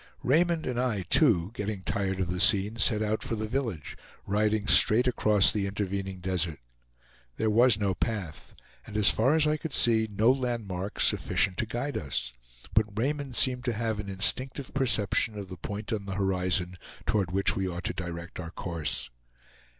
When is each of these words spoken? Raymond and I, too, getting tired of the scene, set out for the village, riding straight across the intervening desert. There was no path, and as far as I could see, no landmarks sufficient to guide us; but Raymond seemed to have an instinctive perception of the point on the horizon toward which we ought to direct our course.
Raymond 0.23 0.65
and 0.65 0.79
I, 0.79 1.03
too, 1.11 1.51
getting 1.53 1.83
tired 1.83 2.19
of 2.19 2.31
the 2.31 2.39
scene, 2.39 2.77
set 2.77 3.03
out 3.03 3.21
for 3.21 3.35
the 3.35 3.45
village, 3.45 3.95
riding 4.25 4.65
straight 4.65 5.07
across 5.07 5.51
the 5.51 5.67
intervening 5.67 6.21
desert. 6.21 6.59
There 7.37 7.51
was 7.51 7.77
no 7.77 7.93
path, 7.93 8.55
and 8.87 8.97
as 8.97 9.11
far 9.11 9.35
as 9.35 9.45
I 9.45 9.57
could 9.57 9.73
see, 9.73 10.07
no 10.09 10.31
landmarks 10.31 11.05
sufficient 11.05 11.57
to 11.57 11.67
guide 11.67 11.97
us; 11.99 12.33
but 12.73 12.87
Raymond 12.97 13.35
seemed 13.35 13.63
to 13.65 13.73
have 13.73 13.99
an 13.99 14.09
instinctive 14.09 14.73
perception 14.73 15.37
of 15.37 15.49
the 15.49 15.55
point 15.57 15.93
on 15.93 16.07
the 16.07 16.15
horizon 16.15 16.79
toward 17.05 17.29
which 17.29 17.55
we 17.55 17.67
ought 17.67 17.83
to 17.83 17.93
direct 17.93 18.39
our 18.39 18.49
course. 18.49 19.11